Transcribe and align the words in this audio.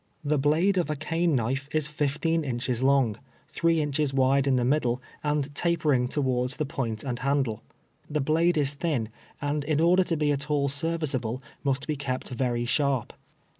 The 0.23 0.39
blade 0.39 0.79
of 0.79 0.89
a 0.89 0.95
cane 0.95 1.35
knife 1.35 1.69
is 1.71 1.85
fif 1.87 2.19
teen 2.19 2.43
inches 2.43 2.81
long, 2.81 3.17
three 3.49 3.79
inches 3.79 4.15
wide 4.15 4.47
in 4.47 4.55
the 4.55 4.65
middle, 4.65 4.99
and 5.23 5.53
tapering 5.53 6.07
towards 6.07 6.57
the 6.57 6.65
point 6.65 7.03
and 7.03 7.19
handle. 7.19 7.61
The 8.09 8.19
blade 8.19 8.57
is 8.57 8.73
thin, 8.73 9.09
and 9.43 9.63
in 9.63 9.79
order 9.79 10.03
to 10.05 10.17
be 10.17 10.31
at 10.31 10.49
all 10.49 10.69
serviceable 10.69 11.39
must 11.63 11.85
be 11.85 11.95
kept 11.97 12.29
very 12.29 12.65
sharp. 12.65 13.13